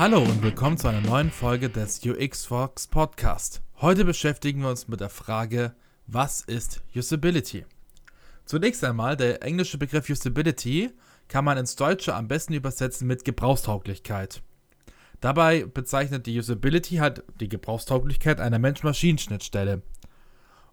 [0.00, 3.60] Hallo und willkommen zu einer neuen Folge des UX Fox Podcast.
[3.82, 5.74] Heute beschäftigen wir uns mit der Frage,
[6.06, 7.66] was ist Usability?
[8.46, 10.90] Zunächst einmal, der englische Begriff Usability
[11.28, 14.40] kann man ins Deutsche am besten übersetzen mit Gebrauchstauglichkeit.
[15.20, 19.82] Dabei bezeichnet die Usability halt die Gebrauchstauglichkeit einer Mensch-Maschinen-Schnittstelle.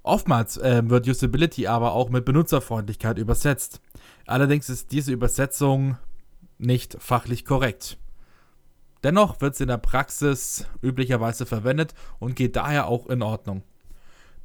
[0.03, 3.81] Oftmals äh, wird Usability aber auch mit Benutzerfreundlichkeit übersetzt.
[4.25, 5.97] Allerdings ist diese Übersetzung
[6.59, 7.97] nicht fachlich korrekt.
[9.07, 13.63] Dennoch wird sie in der Praxis üblicherweise verwendet und geht daher auch in Ordnung.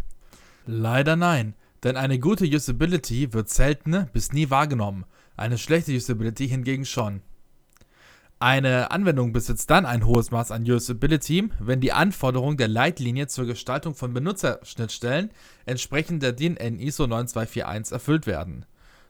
[0.66, 6.86] Leider nein, denn eine gute Usability wird selten bis nie wahrgenommen, eine schlechte Usability hingegen
[6.86, 7.22] schon.
[8.39, 13.45] Eine Anwendung besitzt dann ein hohes Maß an Usability, wenn die Anforderungen der Leitlinie zur
[13.45, 15.31] Gestaltung von Benutzerschnittstellen
[15.66, 18.65] entsprechend der DIN ISO 9241 erfüllt werden.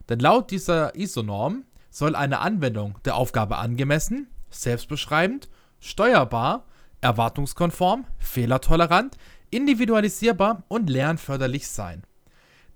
[0.08, 6.64] Denn laut dieser ISO-Norm soll eine Anwendung der Aufgabe angemessen, selbstbeschreibend, steuerbar
[7.02, 9.18] erwartungskonform, fehlertolerant,
[9.50, 12.02] individualisierbar und lernförderlich sein.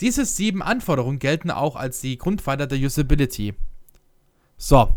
[0.02, 3.54] Diese sieben Anforderungen gelten auch als die Grundpfeiler der Usability.
[4.58, 4.94] So,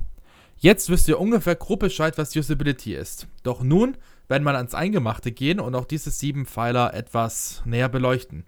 [0.58, 3.28] jetzt wisst ihr ungefähr grob Bescheid, was Usability ist.
[3.44, 8.46] Doch nun werden wir ans Eingemachte gehen und auch diese sieben Pfeiler etwas näher beleuchten.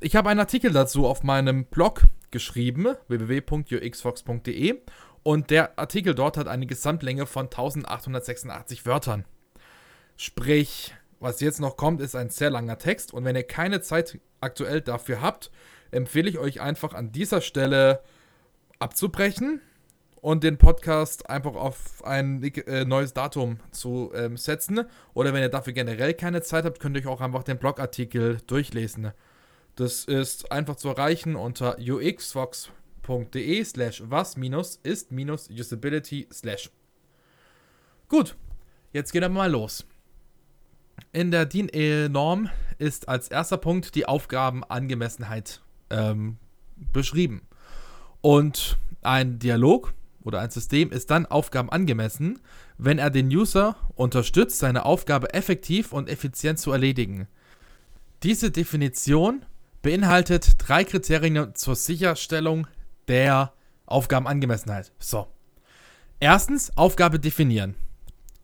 [0.00, 4.80] Ich habe einen Artikel dazu auf meinem Blog geschrieben, www.uxfox.de
[5.22, 9.24] und der Artikel dort hat eine Gesamtlänge von 1886 Wörtern.
[10.16, 14.18] Sprich, was jetzt noch kommt, ist ein sehr langer Text und wenn ihr keine Zeit
[14.40, 15.50] aktuell dafür habt,
[15.90, 18.02] empfehle ich euch einfach an dieser Stelle
[18.78, 19.60] abzubrechen
[20.20, 24.84] und den Podcast einfach auf ein äh, neues Datum zu ähm, setzen.
[25.14, 28.38] Oder wenn ihr dafür generell keine Zeit habt, könnt ihr euch auch einfach den Blogartikel
[28.46, 29.12] durchlesen.
[29.76, 36.70] Das ist einfach zu erreichen unter uxfox.de slash was minus ist minus usability slash.
[38.08, 38.36] Gut,
[38.92, 39.86] jetzt geht er mal los.
[41.12, 46.38] In der DIN-Norm ist als erster Punkt die Aufgabenangemessenheit ähm,
[46.92, 47.42] beschrieben.
[48.20, 49.94] Und ein Dialog
[50.28, 52.38] oder ein System ist dann aufgabenangemessen,
[52.76, 57.26] wenn er den User unterstützt, seine Aufgabe effektiv und effizient zu erledigen.
[58.22, 59.44] Diese Definition
[59.82, 62.66] beinhaltet drei Kriterien zur Sicherstellung
[63.08, 63.52] der
[63.86, 64.92] Aufgabenangemessenheit.
[64.98, 65.26] So.
[66.20, 67.74] Erstens, Aufgabe definieren.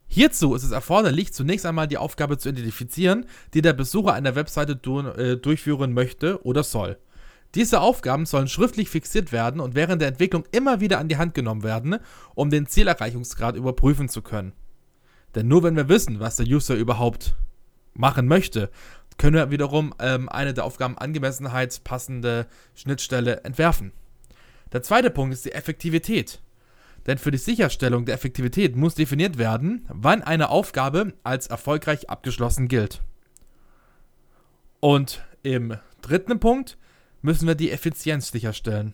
[0.07, 4.73] Hierzu ist es erforderlich, zunächst einmal die Aufgabe zu identifizieren, die der Besucher einer Webseite
[4.73, 6.99] äh, durchführen möchte oder soll.
[7.55, 11.35] Diese Aufgaben sollen schriftlich fixiert werden und während der Entwicklung immer wieder an die Hand
[11.35, 11.99] genommen werden,
[12.35, 14.53] um den Zielerreichungsgrad überprüfen zu können.
[15.35, 17.37] Denn nur wenn wir wissen, was der User überhaupt
[17.95, 18.71] machen möchte,
[19.19, 23.93] können wir wiederum ähm, eine der Aufgaben Angemessenheit passende Schnittstelle entwerfen.
[24.73, 26.41] Der zweite Punkt ist die Effektivität.
[27.07, 32.67] Denn für die Sicherstellung der Effektivität muss definiert werden, wann eine Aufgabe als erfolgreich abgeschlossen
[32.67, 33.03] gilt.
[34.81, 36.79] Und im dritten Punkt
[37.25, 38.93] müssen wir die Effizienz sicherstellen.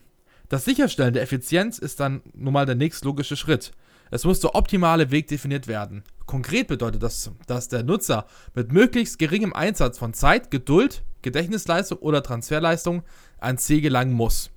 [0.49, 3.73] Das Sicherstellen der Effizienz ist dann nun mal der nächstlogische Schritt.
[4.13, 6.05] Es muss der optimale Weg definiert werden.
[6.27, 12.23] Konkret bedeutet das, dass der Nutzer mit möglichst geringem Einsatz von Zeit, Geduld, Gedächtnisleistung oder
[12.23, 13.03] Transferleistung
[13.41, 14.51] ans Ziel gelangen muss.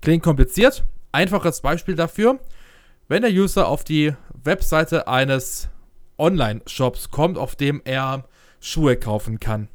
[0.00, 0.84] Klingt kompliziert?
[1.12, 2.40] Einfaches Beispiel dafür.
[3.08, 5.68] Wenn der User auf die Webseite eines
[6.16, 8.24] Online-Shops kommt, auf dem er
[8.60, 9.68] Schuhe kaufen kann,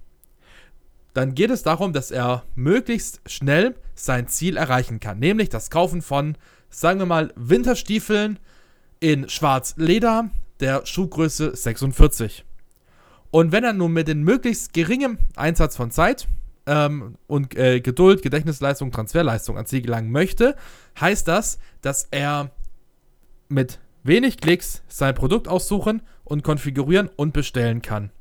[1.13, 6.01] dann geht es darum, dass er möglichst schnell sein Ziel erreichen kann, nämlich das Kaufen
[6.01, 6.37] von,
[6.69, 8.39] sagen wir mal, Winterstiefeln
[8.99, 12.45] in schwarz Leder der Schuhgröße 46.
[13.31, 16.27] Und wenn er nun mit dem möglichst geringem Einsatz von Zeit
[16.65, 20.55] ähm, und äh, Geduld, Gedächtnisleistung, Transferleistung ans Ziel gelangen möchte,
[20.99, 22.51] heißt das, dass er
[23.49, 28.11] mit wenig Klicks sein Produkt aussuchen und konfigurieren und bestellen kann.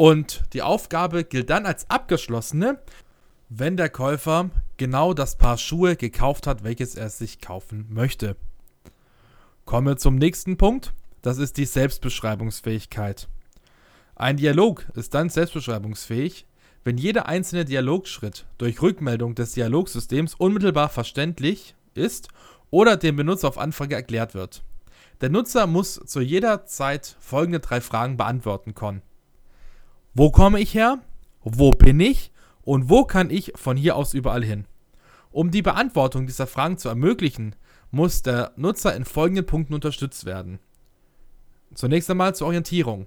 [0.00, 2.78] Und die Aufgabe gilt dann als abgeschlossene,
[3.50, 4.48] wenn der Käufer
[4.78, 8.34] genau das Paar Schuhe gekauft hat, welches er sich kaufen möchte.
[9.66, 10.94] Kommen wir zum nächsten Punkt.
[11.20, 13.28] Das ist die Selbstbeschreibungsfähigkeit.
[14.14, 16.46] Ein Dialog ist dann selbstbeschreibungsfähig,
[16.82, 22.28] wenn jeder einzelne Dialogschritt durch Rückmeldung des Dialogsystems unmittelbar verständlich ist
[22.70, 24.62] oder dem Benutzer auf Anfrage erklärt wird.
[25.20, 29.02] Der Nutzer muss zu jeder Zeit folgende drei Fragen beantworten können.
[30.12, 30.98] Wo komme ich her?
[31.42, 32.32] Wo bin ich?
[32.62, 34.66] Und wo kann ich von hier aus überall hin?
[35.30, 37.54] Um die Beantwortung dieser Fragen zu ermöglichen,
[37.92, 40.58] muss der Nutzer in folgenden Punkten unterstützt werden.
[41.74, 43.06] Zunächst einmal zur Orientierung.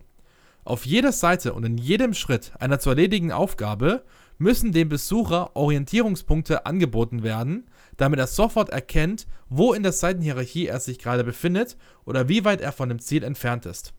[0.63, 4.05] Auf jeder Seite und in jedem Schritt einer zu erledigen Aufgabe
[4.37, 7.67] müssen dem Besucher Orientierungspunkte angeboten werden,
[7.97, 12.61] damit er sofort erkennt, wo in der Seitenhierarchie er sich gerade befindet oder wie weit
[12.61, 13.93] er von dem Ziel entfernt ist.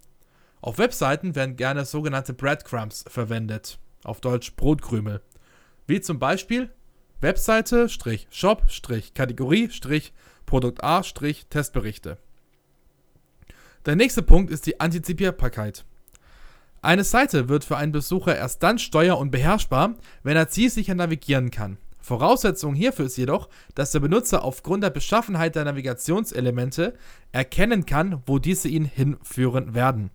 [0.64, 5.20] Auf Webseiten werden gerne sogenannte Breadcrumbs verwendet, auf Deutsch Brotkrümel,
[5.86, 6.70] wie zum Beispiel
[7.20, 7.86] Webseite,
[8.30, 8.62] Shop,
[9.14, 9.68] Kategorie,
[10.46, 12.16] Produkt A, Testberichte.
[13.84, 15.84] Der nächste Punkt ist die Antizipierbarkeit.
[16.80, 21.50] Eine Seite wird für einen Besucher erst dann steuer- und beherrschbar, wenn er zielsicher navigieren
[21.50, 21.76] kann.
[22.00, 26.94] Voraussetzung hierfür ist jedoch, dass der Benutzer aufgrund der Beschaffenheit der Navigationselemente
[27.32, 30.10] erkennen kann, wo diese ihn hinführen werden.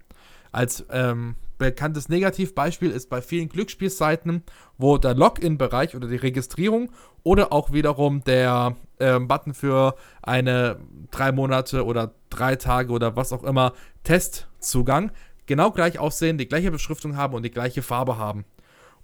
[0.52, 4.44] Als ähm, bekanntes Negativbeispiel ist bei vielen Glücksspielseiten,
[4.78, 6.92] wo der Login-Bereich oder die Registrierung
[7.24, 10.80] oder auch wiederum der ähm, Button für eine
[11.12, 13.74] drei Monate oder drei Tage oder was auch immer
[14.04, 15.12] Testzugang
[15.46, 18.46] genau gleich aussehen, die gleiche Beschriftung haben und die gleiche Farbe haben.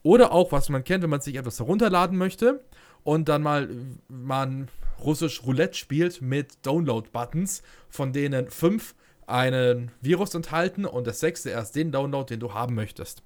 [0.03, 2.63] Oder auch, was man kennt, wenn man sich etwas herunterladen möchte
[3.03, 3.67] und dann mal
[4.07, 4.67] man
[5.03, 8.93] russisch Roulette spielt mit Download-Buttons, von denen fünf
[9.27, 13.23] einen Virus enthalten und das sechste erst den Download, den du haben möchtest.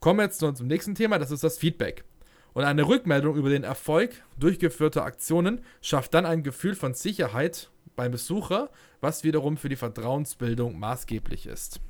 [0.00, 2.04] Kommen wir jetzt zum nächsten Thema, das ist das Feedback.
[2.52, 8.12] Und eine Rückmeldung über den Erfolg durchgeführter Aktionen schafft dann ein Gefühl von Sicherheit beim
[8.12, 11.80] Besucher, was wiederum für die Vertrauensbildung maßgeblich ist.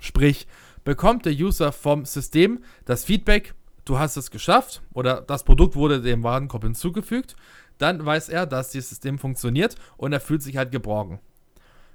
[0.00, 0.46] Sprich,
[0.84, 3.54] bekommt der User vom System das Feedback,
[3.84, 7.36] du hast es geschafft oder das Produkt wurde dem Warenkorb hinzugefügt,
[7.78, 11.20] dann weiß er, dass das System funktioniert und er fühlt sich halt geborgen.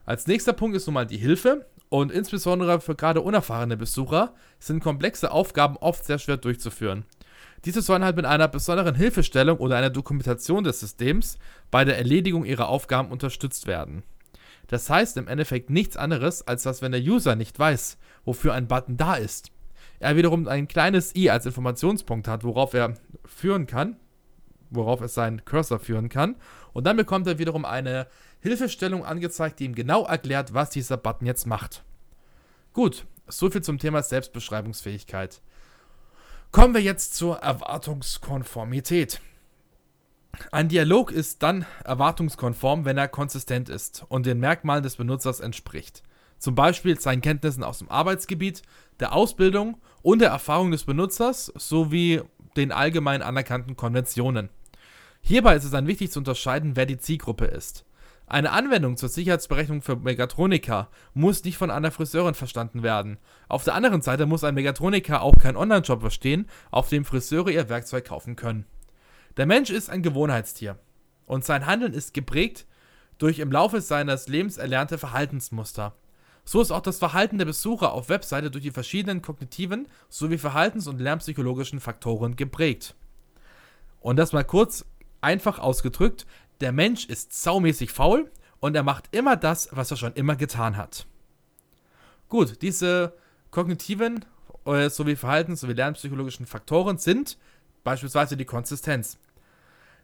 [0.10, 4.82] Als nächster Punkt ist nun mal die Hilfe und insbesondere für gerade unerfahrene Besucher sind
[4.82, 7.06] komplexe Aufgaben oft sehr schwer durchzuführen.
[7.64, 11.38] Diese sollen halt mit einer besonderen Hilfestellung oder einer Dokumentation des Systems
[11.70, 14.02] bei der Erledigung ihrer Aufgaben unterstützt werden.
[14.66, 18.68] Das heißt im Endeffekt nichts anderes, als dass wenn der User nicht weiß, wofür ein
[18.68, 19.52] Button da ist,
[20.00, 22.96] er wiederum ein kleines i als Informationspunkt hat, worauf er
[23.26, 23.96] führen kann,
[24.72, 26.36] worauf er seinen Cursor führen kann,
[26.74, 28.08] und dann bekommt er wiederum eine
[28.42, 31.84] Hilfestellung angezeigt, die ihm genau erklärt, was dieser Button jetzt macht.
[32.74, 35.42] Gut, soviel zum Thema Selbstbeschreibungsfähigkeit.
[36.52, 39.22] Kommen wir jetzt zur Erwartungskonformität.
[40.52, 46.04] Ein Dialog ist dann erwartungskonform, wenn er konsistent ist und den Merkmalen des Benutzers entspricht.
[46.38, 48.62] Zum Beispiel seinen Kenntnissen aus dem Arbeitsgebiet,
[49.00, 52.22] der Ausbildung und der Erfahrung des Benutzers sowie
[52.56, 54.50] den allgemein anerkannten Konventionen.
[55.22, 57.86] Hierbei ist es dann wichtig zu unterscheiden, wer die Zielgruppe ist.
[58.30, 63.18] Eine Anwendung zur Sicherheitsberechnung für Megatroniker muss nicht von einer Friseurin verstanden werden.
[63.48, 67.70] Auf der anderen Seite muss ein Megatroniker auch keinen Online-Shop verstehen, auf dem Friseure ihr
[67.70, 68.66] Werkzeug kaufen können.
[69.38, 70.78] Der Mensch ist ein Gewohnheitstier
[71.26, 72.68] und sein Handeln ist geprägt
[73.18, 75.96] durch im Laufe seines Lebens erlernte Verhaltensmuster.
[76.46, 80.88] So ist auch das Verhalten der Besucher auf Webseite durch die verschiedenen kognitiven sowie verhaltens-
[80.88, 82.94] und lernpsychologischen Faktoren geprägt.
[84.02, 84.86] Und das mal kurz
[85.22, 86.26] einfach ausgedrückt,
[86.62, 90.78] der Mensch ist saumäßig faul und er macht immer das, was er schon immer getan
[90.78, 91.06] hat.
[92.28, 93.14] Gut, diese
[93.52, 94.26] kognitiven
[94.66, 97.38] äh, sowie verhaltens- sowie lernpsychologischen Faktoren sind
[97.84, 99.18] beispielsweise die Konsistenz.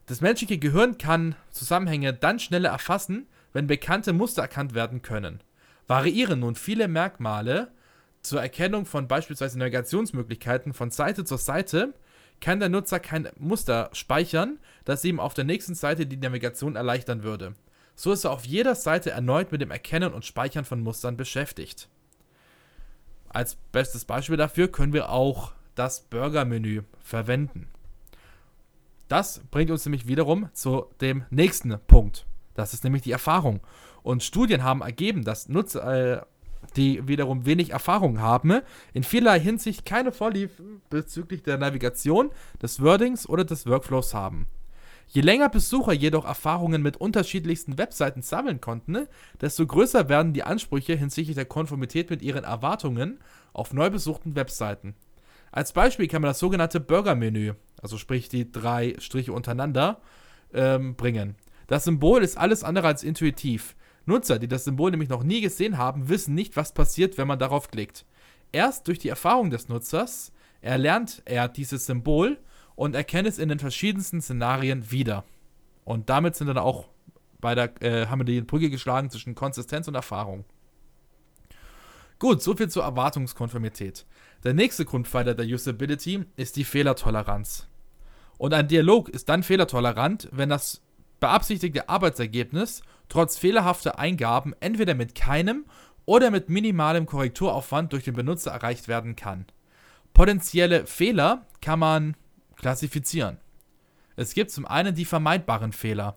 [0.07, 5.41] Das menschliche Gehirn kann Zusammenhänge dann schneller erfassen, wenn bekannte Muster erkannt werden können.
[5.87, 7.71] Variieren nun viele Merkmale
[8.21, 11.93] zur Erkennung von beispielsweise Navigationsmöglichkeiten von Seite zu Seite,
[12.41, 17.23] kann der Nutzer kein Muster speichern, das ihm auf der nächsten Seite die Navigation erleichtern
[17.23, 17.55] würde.
[17.95, 21.89] So ist er auf jeder Seite erneut mit dem Erkennen und Speichern von Mustern beschäftigt.
[23.29, 27.67] Als bestes Beispiel dafür können wir auch das Burger-Menü verwenden.
[29.07, 32.25] Das bringt uns nämlich wiederum zu dem nächsten Punkt.
[32.53, 33.59] Das ist nämlich die Erfahrung.
[34.03, 36.21] Und Studien haben ergeben, dass Nutzer, äh,
[36.75, 38.61] die wiederum wenig Erfahrung haben,
[38.93, 40.51] in vielerlei Hinsicht keine Vorliebe
[40.89, 42.31] bezüglich der Navigation,
[42.61, 44.47] des Wordings oder des Workflows haben.
[45.07, 49.07] Je länger Besucher jedoch Erfahrungen mit unterschiedlichsten Webseiten sammeln konnten,
[49.39, 53.19] desto größer werden die Ansprüche hinsichtlich der Konformität mit ihren Erwartungen
[53.53, 54.95] auf neu besuchten Webseiten.
[55.51, 60.01] Als Beispiel kann man das sogenannte Burger-Menü, also sprich die drei Striche untereinander,
[60.53, 61.35] ähm, bringen.
[61.67, 63.75] Das Symbol ist alles andere als intuitiv.
[64.05, 67.39] Nutzer, die das Symbol nämlich noch nie gesehen haben, wissen nicht, was passiert, wenn man
[67.39, 68.05] darauf klickt.
[68.51, 70.31] Erst durch die Erfahrung des Nutzers
[70.61, 72.37] erlernt er dieses Symbol
[72.75, 75.23] und erkennt es in den verschiedensten Szenarien wieder.
[75.83, 76.87] Und damit sind dann auch
[77.39, 80.45] bei der, äh, haben wir die Brücke geschlagen zwischen Konsistenz und Erfahrung.
[82.17, 84.05] Gut, soviel zur Erwartungskonformität.
[84.43, 87.67] Der nächste Grundpfeiler der Usability ist die Fehlertoleranz.
[88.37, 90.81] Und ein Dialog ist dann fehlertolerant, wenn das
[91.19, 95.65] beabsichtigte Arbeitsergebnis trotz fehlerhafter Eingaben entweder mit keinem
[96.05, 99.45] oder mit minimalem Korrekturaufwand durch den Benutzer erreicht werden kann.
[100.13, 102.15] Potenzielle Fehler kann man
[102.55, 103.37] klassifizieren.
[104.15, 106.15] Es gibt zum einen die vermeidbaren Fehler.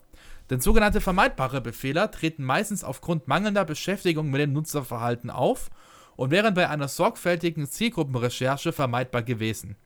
[0.51, 5.69] Denn sogenannte vermeidbare Befehler treten meistens aufgrund mangelnder Beschäftigung mit dem Nutzerverhalten auf
[6.17, 9.77] und wären bei einer sorgfältigen Zielgruppenrecherche vermeidbar gewesen.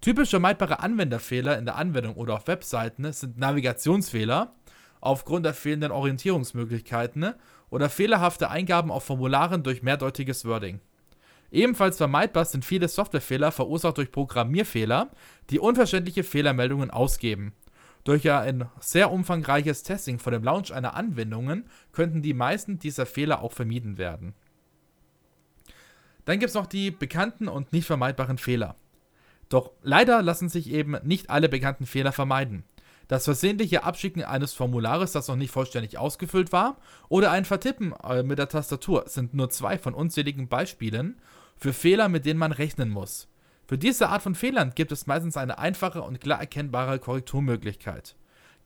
[0.00, 4.54] Typisch vermeidbare Anwenderfehler in der Anwendung oder auf Webseiten sind Navigationsfehler
[5.00, 7.34] aufgrund der fehlenden Orientierungsmöglichkeiten
[7.70, 10.80] oder fehlerhafte Eingaben auf Formularen durch mehrdeutiges Wording.
[11.50, 15.10] Ebenfalls vermeidbar sind viele Softwarefehler verursacht durch Programmierfehler,
[15.50, 17.54] die unverständliche Fehlermeldungen ausgeben.
[18.04, 23.42] Durch ein sehr umfangreiches Testing vor dem Launch einer Anwendung könnten die meisten dieser Fehler
[23.42, 24.34] auch vermieden werden.
[26.24, 28.76] Dann gibt es noch die bekannten und nicht vermeidbaren Fehler.
[29.48, 32.64] Doch leider lassen sich eben nicht alle bekannten Fehler vermeiden.
[33.08, 36.76] Das versehentliche Abschicken eines Formulares, das noch nicht vollständig ausgefüllt war,
[37.08, 41.18] oder ein Vertippen äh, mit der Tastatur sind nur zwei von unzähligen Beispielen
[41.56, 43.28] für Fehler, mit denen man rechnen muss.
[43.66, 48.14] Für diese Art von Fehlern gibt es meistens eine einfache und klar erkennbare Korrekturmöglichkeit.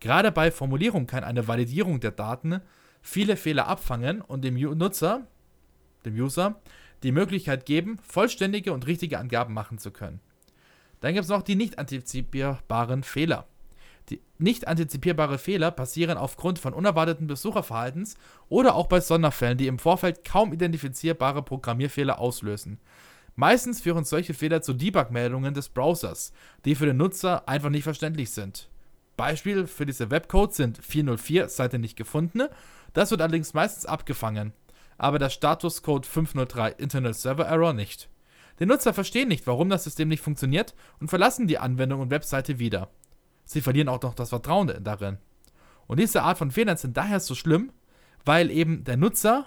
[0.01, 2.61] Gerade bei Formulierung kann eine Validierung der Daten
[3.01, 5.27] viele Fehler abfangen und dem Nutzer,
[6.05, 6.61] dem User,
[7.05, 10.21] die Möglichkeit geben, vollständige und richtige Angaben machen zu können.
[11.03, 13.47] Dann gibt es noch die nicht antizipierbaren Fehler.
[14.09, 18.17] Die nicht antizipierbare Fehler passieren aufgrund von unerwarteten Besucherverhaltens
[18.49, 22.79] oder auch bei Sonderfällen, die im Vorfeld kaum identifizierbare Programmierfehler auslösen.
[23.35, 26.33] Meistens führen solche Fehler zu Debug-Meldungen des Browsers,
[26.65, 28.69] die für den Nutzer einfach nicht verständlich sind.
[29.17, 32.43] Beispiel für diese Webcodes sind 404 Seite nicht gefunden,
[32.93, 34.53] das wird allerdings meistens abgefangen,
[34.99, 38.09] aber der Statuscode 503 Internet Server Error nicht.
[38.63, 42.61] Die Nutzer verstehen nicht, warum das System nicht funktioniert und verlassen die Anwendung und Webseite
[42.61, 42.91] wieder.
[43.45, 45.19] Sie verlieren auch noch das Vertrauen darin.
[45.89, 47.73] Und diese Art von Fehlern sind daher so schlimm,
[48.25, 49.47] weil eben der Nutzer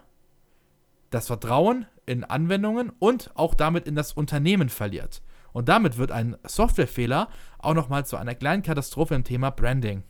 [1.11, 5.21] das Vertrauen in Anwendungen und auch damit in das Unternehmen verliert.
[5.53, 7.29] Und damit wird ein Softwarefehler
[7.59, 10.03] auch nochmal zu einer kleinen Katastrophe im Thema Branding.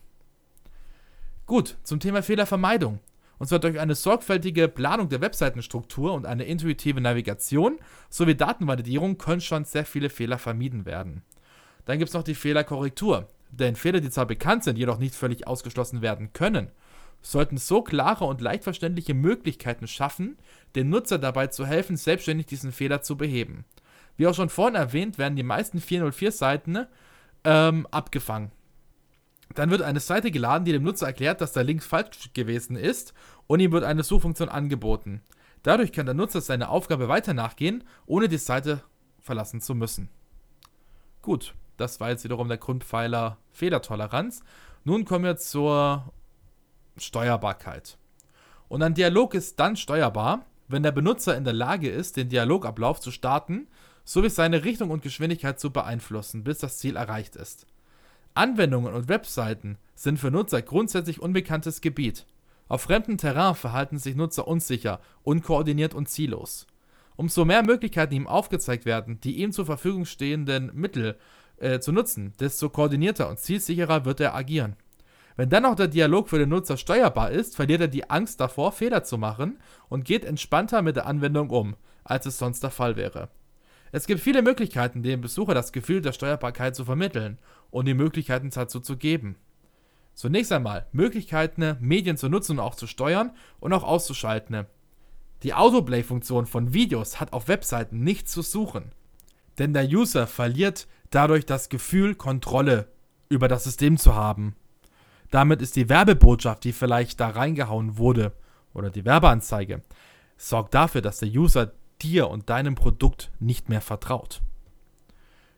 [1.46, 2.98] Gut, zum Thema Fehlervermeidung.
[3.38, 9.42] Und zwar durch eine sorgfältige Planung der Webseitenstruktur und eine intuitive Navigation sowie Datenvalidierung können
[9.42, 11.24] schon sehr viele Fehler vermieden werden.
[11.86, 13.28] Dann gibt es noch die Fehlerkorrektur.
[13.52, 16.72] Denn Fehler, die zwar bekannt sind, jedoch nicht völlig ausgeschlossen werden können,
[17.22, 20.38] sollten so klare und leicht verständliche Möglichkeiten schaffen,
[20.76, 23.66] dem Nutzer dabei zu helfen, selbstständig diesen Fehler zu beheben.
[24.18, 26.86] Wie auch schon vorhin erwähnt, werden die meisten 404-Seiten
[27.44, 28.52] ähm, abgefangen.
[29.54, 33.14] Dann wird eine Seite geladen, die dem Nutzer erklärt, dass der Link falsch gewesen ist
[33.48, 35.22] und ihm wird eine Suchfunktion angeboten.
[35.64, 38.82] Dadurch kann der Nutzer seine Aufgabe weiter nachgehen, ohne die Seite
[39.20, 40.10] verlassen zu müssen.
[41.22, 44.44] Gut, das war jetzt wiederum der Grundpfeiler Fehlertoleranz.
[44.84, 46.14] Nun kommen wir zur
[46.98, 47.98] Steuerbarkeit.
[48.68, 53.00] Und ein Dialog ist dann steuerbar, wenn der Benutzer in der Lage ist, den Dialogablauf
[53.00, 53.68] zu starten,
[54.04, 57.66] sowie seine Richtung und Geschwindigkeit zu beeinflussen, bis das Ziel erreicht ist.
[58.36, 62.26] Anwendungen und Webseiten sind für Nutzer grundsätzlich unbekanntes Gebiet.
[62.68, 66.68] Auf fremdem Terrain verhalten sich Nutzer unsicher, unkoordiniert und ziellos.
[67.16, 71.18] Umso mehr Möglichkeiten ihm aufgezeigt werden, die ihm zur Verfügung stehenden Mittel
[71.60, 74.76] äh, zu nutzen, desto koordinierter und zielsicherer wird er agieren.
[75.38, 78.74] Wenn dann noch der Dialog für den Nutzer steuerbar ist, verliert er die Angst davor,
[78.74, 82.98] Fehler zu machen und geht entspannter mit der Anwendung um, als es sonst der Fall
[82.98, 83.30] wäre.
[83.92, 87.38] Es gibt viele Möglichkeiten, dem Besucher das Gefühl der Steuerbarkeit zu vermitteln
[87.76, 89.36] und die Möglichkeiten dazu zu geben.
[90.14, 94.66] Zunächst einmal Möglichkeiten, Medien zu nutzen und auch zu steuern und auch auszuschalten.
[95.44, 98.94] Die Autoplay-Funktion von Videos hat auf Webseiten nichts zu suchen,
[99.60, 102.88] denn der User verliert dadurch das Gefühl, Kontrolle
[103.28, 104.56] über das System zu haben.
[105.30, 108.32] Damit ist die Werbebotschaft, die vielleicht da reingehauen wurde,
[108.74, 109.82] oder die Werbeanzeige,
[110.38, 114.42] sorgt dafür, dass der User dir und deinem Produkt nicht mehr vertraut.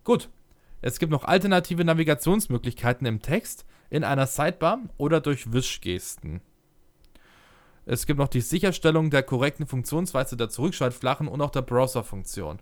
[0.03, 0.29] Gut,
[0.81, 6.41] es gibt noch alternative Navigationsmöglichkeiten im Text, in einer Sidebar oder durch Wischgesten.
[7.85, 12.59] Es gibt noch die Sicherstellung der korrekten Funktionsweise der Zurückschaltflachen und auch der Browser-Funktion.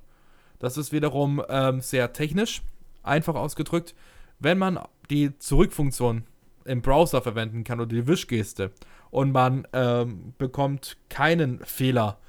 [0.60, 2.62] Das ist wiederum ähm, sehr technisch,
[3.03, 3.95] einfach ausgedrückt,
[4.39, 4.79] wenn man
[5.10, 6.25] die Zurückfunktion
[6.65, 8.72] im Browser verwenden kann oder die Wischgeste
[9.10, 12.19] und man ähm, bekommt keinen Fehler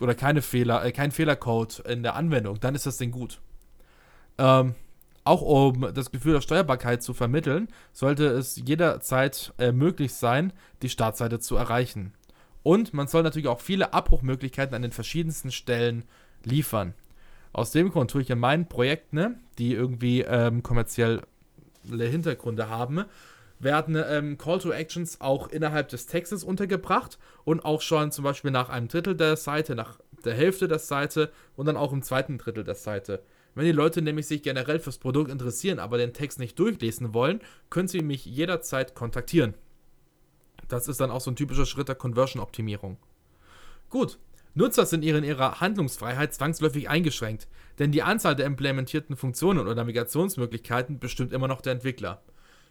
[0.00, 3.40] oder keine Fehler, äh, kein Fehlercode in der Anwendung, dann ist das Ding gut.
[4.38, 4.74] Ähm,
[5.24, 10.52] auch um das Gefühl der Steuerbarkeit zu vermitteln, sollte es jederzeit äh, möglich sein,
[10.82, 12.12] die Startseite zu erreichen.
[12.62, 16.04] Und man soll natürlich auch viele Abbruchmöglichkeiten an den verschiedensten Stellen
[16.44, 16.94] liefern.
[17.52, 21.22] Aus dem Grund tue ich in meinen Projekten, ne, die irgendwie ähm, kommerzielle
[21.88, 23.04] Hintergründe haben,
[23.60, 28.50] werden ähm, Call to Actions auch innerhalb des Textes untergebracht und auch schon zum Beispiel
[28.50, 32.38] nach einem Drittel der Seite, nach der Hälfte der Seite und dann auch im zweiten
[32.38, 33.22] Drittel der Seite.
[33.54, 37.40] Wenn die Leute nämlich sich generell fürs Produkt interessieren, aber den Text nicht durchlesen wollen,
[37.70, 39.54] können sie mich jederzeit kontaktieren.
[40.68, 42.96] Das ist dann auch so ein typischer Schritt der Conversion-Optimierung.
[43.90, 44.18] Gut,
[44.54, 50.98] Nutzer sind in ihrer Handlungsfreiheit zwangsläufig eingeschränkt, denn die Anzahl der implementierten Funktionen oder Navigationsmöglichkeiten
[50.98, 52.22] bestimmt immer noch der Entwickler.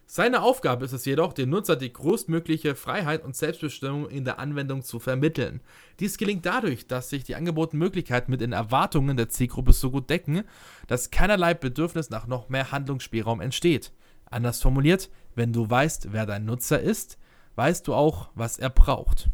[0.05, 4.83] Seine Aufgabe ist es jedoch, dem Nutzer die größtmögliche Freiheit und Selbstbestimmung in der Anwendung
[4.83, 5.61] zu vermitteln.
[5.99, 10.09] Dies gelingt dadurch, dass sich die angebotenen Möglichkeiten mit den Erwartungen der Zielgruppe so gut
[10.09, 10.43] decken,
[10.87, 13.91] dass keinerlei Bedürfnis nach noch mehr Handlungsspielraum entsteht.
[14.29, 17.17] Anders formuliert, wenn du weißt, wer dein Nutzer ist,
[17.55, 19.29] weißt du auch, was er braucht.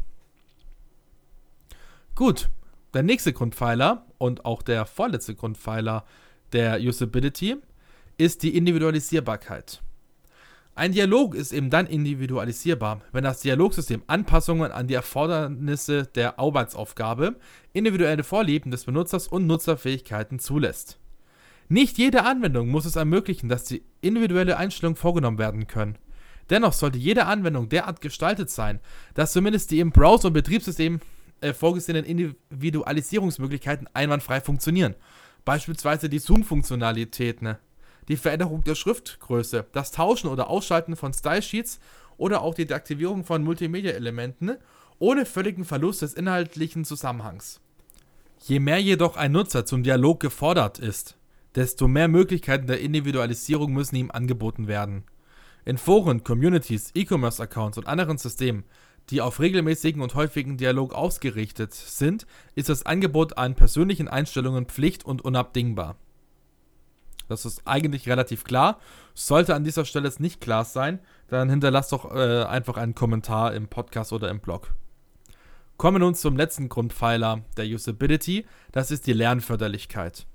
[2.14, 2.48] Gut,
[2.94, 6.04] der nächste Grundpfeiler und auch der vorletzte Grundpfeiler
[6.52, 7.56] der Usability
[8.18, 9.82] ist die Individualisierbarkeit.
[10.80, 17.36] Ein Dialog ist eben dann individualisierbar, wenn das Dialogsystem Anpassungen an die Erfordernisse der Arbeitsaufgabe,
[17.74, 20.98] individuelle Vorlieben des Benutzers und Nutzerfähigkeiten zulässt.
[21.68, 25.98] Nicht jede Anwendung muss es ermöglichen, dass die individuelle Einstellungen vorgenommen werden können.
[26.48, 28.80] Dennoch sollte jede Anwendung derart gestaltet sein,
[29.12, 31.00] dass zumindest die im Browser- und Betriebssystem
[31.42, 34.94] äh, vorgesehenen Individualisierungsmöglichkeiten einwandfrei funktionieren.
[35.44, 37.58] Beispielsweise die Zoom-Funktionalität, ne?
[38.10, 41.78] Die Veränderung der Schriftgröße, das Tauschen oder Ausschalten von Stylesheets
[42.16, 44.56] oder auch die Deaktivierung von Multimedia-Elementen
[44.98, 47.60] ohne völligen Verlust des inhaltlichen Zusammenhangs.
[48.40, 51.16] Je mehr jedoch ein Nutzer zum Dialog gefordert ist,
[51.54, 55.04] desto mehr Möglichkeiten der Individualisierung müssen ihm angeboten werden.
[55.64, 58.64] In Foren, Communities, E-Commerce-Accounts und anderen Systemen,
[59.10, 65.04] die auf regelmäßigen und häufigen Dialog ausgerichtet sind, ist das Angebot an persönlichen Einstellungen Pflicht
[65.04, 65.96] und unabdingbar.
[67.30, 68.80] Das ist eigentlich relativ klar.
[69.14, 73.54] Sollte an dieser Stelle jetzt nicht klar sein, dann hinterlasst doch äh, einfach einen Kommentar
[73.54, 74.74] im Podcast oder im Blog.
[75.76, 80.26] Kommen wir nun zum letzten Grundpfeiler der Usability, das ist die Lernförderlichkeit.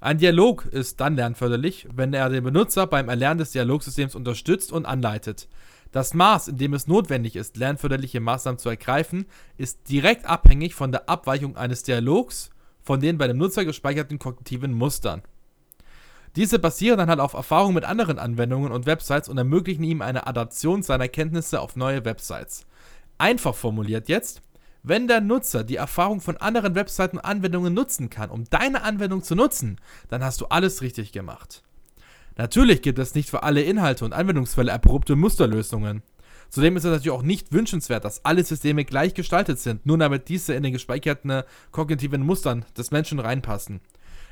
[0.00, 4.86] Ein Dialog ist dann lernförderlich, wenn er den Benutzer beim Erlernen des Dialogsystems unterstützt und
[4.86, 5.48] anleitet.
[5.90, 9.26] Das Maß, in dem es notwendig ist, lernförderliche Maßnahmen zu ergreifen,
[9.58, 12.50] ist direkt abhängig von der Abweichung eines Dialogs
[12.82, 15.22] von den bei dem Nutzer gespeicherten kognitiven Mustern.
[16.36, 20.26] Diese basieren dann halt auf Erfahrungen mit anderen Anwendungen und Websites und ermöglichen ihm eine
[20.26, 22.66] Adaption seiner Kenntnisse auf neue Websites.
[23.18, 24.42] Einfach formuliert jetzt,
[24.82, 29.22] wenn der Nutzer die Erfahrung von anderen Webseiten und Anwendungen nutzen kann, um deine Anwendung
[29.22, 31.62] zu nutzen, dann hast du alles richtig gemacht.
[32.36, 36.02] Natürlich gibt es nicht für alle Inhalte und Anwendungsfälle abrupte Musterlösungen.
[36.48, 40.28] Zudem ist es natürlich auch nicht wünschenswert, dass alle Systeme gleich gestaltet sind, nur damit
[40.28, 43.80] diese in den gespeicherten kognitiven Mustern des Menschen reinpassen.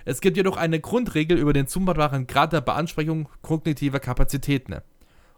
[0.04, 4.76] Es gibt jedoch eine Grundregel über den zumutbaren Grad der Beansprechung kognitiver Kapazitäten.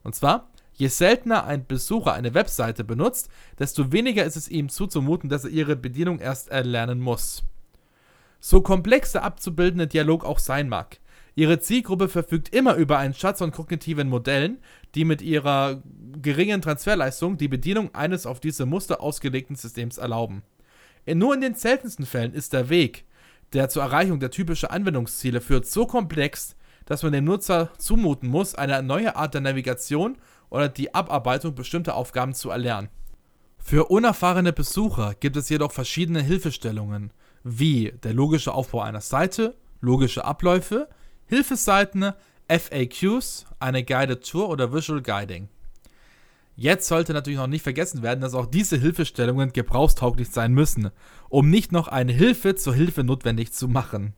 [0.02, 5.28] Und zwar, je seltener ein Besucher eine Webseite benutzt, desto weniger ist es ihm zuzumuten,
[5.28, 7.44] dass er ihre Bedienung erst erlernen muss.
[8.40, 10.98] So komplex der abzubildende Dialog auch sein mag,
[11.34, 14.58] ihre Zielgruppe verfügt immer über einen Schatz von kognitiven Modellen,
[14.94, 15.82] die mit ihrer
[16.20, 20.42] geringen Transferleistung die Bedienung eines auf diese Muster ausgelegten Systems erlauben.
[21.06, 23.04] Nur in den seltensten Fällen ist der Weg,
[23.52, 28.54] der zur Erreichung der typischen Anwendungsziele führt, so komplex, dass man dem Nutzer zumuten muss,
[28.54, 30.16] eine neue Art der Navigation
[30.50, 32.88] oder die Abarbeitung bestimmter Aufgaben zu erlernen.
[33.58, 37.12] Für unerfahrene Besucher gibt es jedoch verschiedene Hilfestellungen,
[37.44, 40.88] wie der logische Aufbau einer Seite, logische Abläufe,
[41.26, 42.12] Hilfeseiten,
[42.48, 45.48] FAQs, eine Guided Tour oder Visual Guiding.
[46.54, 50.90] Jetzt sollte natürlich noch nicht vergessen werden, dass auch diese Hilfestellungen gebrauchstauglich sein müssen,
[51.28, 54.14] um nicht noch eine Hilfe zur Hilfe notwendig zu machen.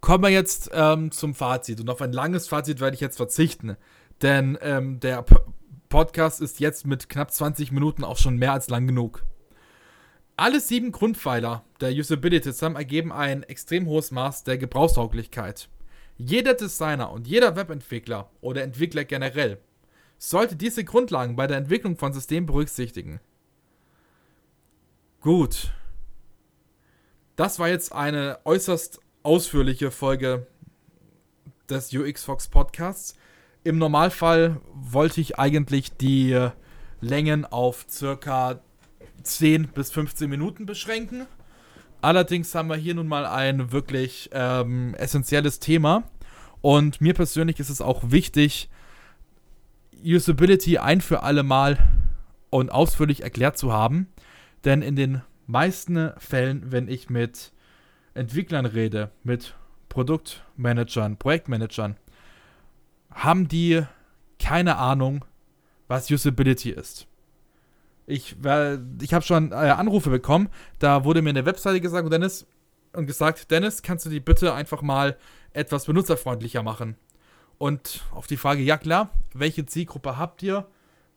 [0.00, 1.80] Kommen wir jetzt ähm, zum Fazit.
[1.80, 3.76] Und auf ein langes Fazit werde ich jetzt verzichten,
[4.22, 5.36] denn ähm, der P
[5.88, 9.24] Podcast ist jetzt mit knapp 20 Minuten auch schon mehr als lang genug.
[10.36, 15.68] Alle sieben Grundpfeiler der Usability zusammen ergeben ein extrem hohes Maß der Gebrauchstauglichkeit.
[16.16, 19.58] Jeder Designer und jeder Webentwickler oder Entwickler generell
[20.30, 23.20] sollte diese Grundlagen bei der Entwicklung von Systemen berücksichtigen.
[25.20, 25.72] Gut.
[27.36, 30.46] Das war jetzt eine äußerst ausführliche Folge
[31.68, 33.16] des UX Fox Podcasts.
[33.64, 36.50] Im Normalfall wollte ich eigentlich die
[37.00, 38.60] Längen auf circa
[39.22, 41.26] 10 bis 15 Minuten beschränken.
[42.02, 46.04] Allerdings haben wir hier nun mal ein wirklich ähm, essentielles Thema.
[46.60, 48.68] Und mir persönlich ist es auch wichtig,
[50.04, 51.78] Usability ein für alle Mal
[52.50, 54.08] und ausführlich erklärt zu haben.
[54.64, 57.52] Denn in den meisten Fällen, wenn ich mit
[58.14, 59.54] Entwicklern rede, mit
[59.88, 61.96] Produktmanagern, Projektmanagern,
[63.10, 63.82] haben die
[64.38, 65.24] keine Ahnung,
[65.88, 67.06] was Usability ist.
[68.06, 68.36] Ich,
[69.00, 72.46] ich habe schon äh, Anrufe bekommen, da wurde mir eine Webseite gesagt, Dennis,
[72.92, 75.16] und gesagt, Dennis, kannst du die bitte einfach mal
[75.52, 76.96] etwas benutzerfreundlicher machen?
[77.58, 80.66] Und auf die Frage, ja klar, welche Zielgruppe habt ihr?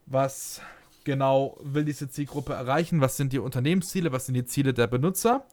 [0.06, 0.62] Was
[1.04, 3.02] genau will diese Zielgruppe erreichen?
[3.02, 4.12] Was sind die Unternehmensziele?
[4.12, 5.45] Was sind die Ziele der Benutzer?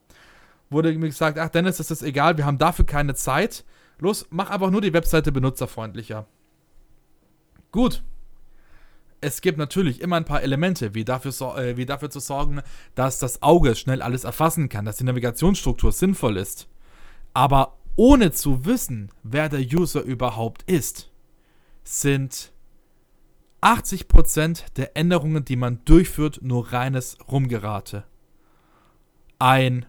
[0.71, 3.65] Wurde mir gesagt, ach Dennis, das ist egal, wir haben dafür keine Zeit.
[3.99, 6.27] Los, mach einfach nur die Webseite benutzerfreundlicher.
[7.71, 8.03] Gut.
[9.21, 12.61] Es gibt natürlich immer ein paar Elemente, wie dafür, äh, wie dafür zu sorgen,
[12.95, 16.69] dass das Auge schnell alles erfassen kann, dass die Navigationsstruktur sinnvoll ist.
[17.33, 21.11] Aber ohne zu wissen, wer der User überhaupt ist,
[21.85, 22.53] sind
[23.61, 28.05] 80% der Änderungen, die man durchführt, nur reines Rumgerate.
[29.39, 29.87] Ein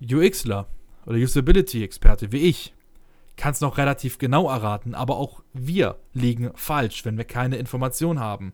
[0.00, 0.68] UXler
[1.06, 2.74] oder Usability-Experte wie ich
[3.36, 8.20] kann es noch relativ genau erraten, aber auch wir liegen falsch, wenn wir keine Information
[8.20, 8.52] haben.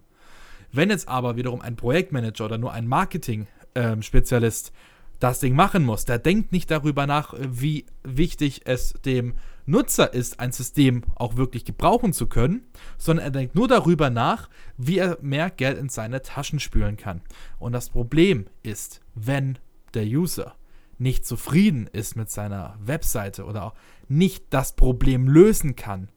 [0.73, 4.75] Wenn jetzt aber wiederum ein Projektmanager oder nur ein Marketing-Spezialist ähm,
[5.19, 9.35] das Ding machen muss, der denkt nicht darüber nach, wie wichtig es dem
[9.67, 14.49] Nutzer ist, ein System auch wirklich gebrauchen zu können, sondern er denkt nur darüber nach,
[14.77, 17.21] wie er mehr Geld in seine Taschen spülen kann.
[17.59, 19.59] Und das Problem ist, wenn
[19.95, 20.55] der User
[20.99, 23.75] nicht zufrieden ist mit seiner Webseite oder auch
[24.09, 26.11] nicht das Problem lösen kann,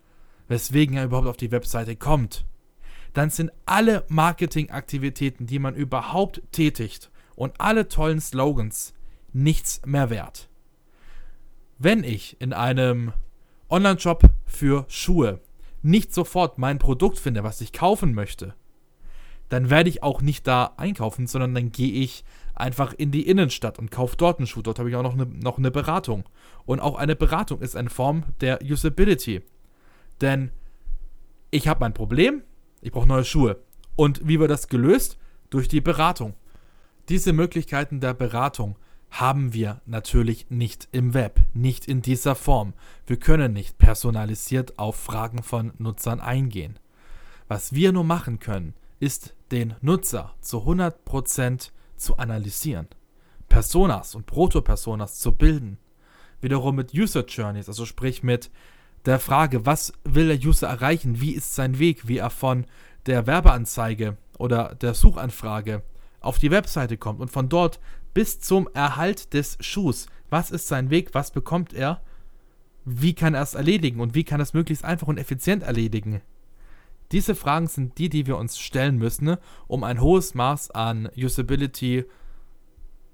[0.47, 2.45] weswegen er überhaupt auf die Webseite kommt,
[3.13, 8.93] dann sind alle Marketingaktivitäten, die man überhaupt tätigt und alle tollen Slogans
[9.33, 10.49] nichts mehr wert.
[11.77, 13.13] Wenn ich in einem
[13.69, 15.39] Online-Shop für Schuhe
[15.81, 18.53] nicht sofort mein Produkt finde, was ich kaufen möchte,
[19.49, 22.23] dann werde ich auch nicht da einkaufen, sondern dann gehe ich
[22.55, 24.61] einfach in die Innenstadt und kaufe dort einen Schuh.
[24.61, 26.23] Dort habe ich auch noch eine, noch eine Beratung.
[26.65, 29.41] Und auch eine Beratung ist eine Form der Usability.
[30.21, 30.51] Denn
[31.49, 32.43] ich habe mein Problem,
[32.81, 33.57] ich brauche neue Schuhe.
[33.95, 35.17] Und wie wird das gelöst?
[35.49, 36.35] Durch die Beratung.
[37.09, 38.77] Diese Möglichkeiten der Beratung
[39.09, 42.73] haben wir natürlich nicht im Web, nicht in dieser Form.
[43.05, 46.79] Wir können nicht personalisiert auf Fragen von Nutzern eingehen.
[47.47, 52.87] Was wir nur machen können, ist den Nutzer zu 100% zu analysieren,
[53.49, 55.77] Personas und Proto-Personas zu bilden,
[56.39, 58.49] wiederum mit User Journeys, also sprich mit
[59.05, 62.65] der Frage, was will der User erreichen, wie ist sein Weg, wie er von
[63.07, 65.83] der Werbeanzeige oder der Suchanfrage
[66.21, 67.79] auf die Webseite kommt und von dort
[68.13, 70.07] bis zum Erhalt des Schuhs.
[70.29, 71.09] Was ist sein Weg?
[71.13, 72.01] Was bekommt er?
[72.85, 76.21] Wie kann er es erledigen und wie kann er es möglichst einfach und effizient erledigen?
[77.11, 79.35] Diese Fragen sind die, die wir uns stellen müssen,
[79.67, 82.05] um ein hohes Maß an Usability